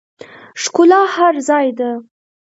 [0.61, 1.89] ښکلا هر ځای ده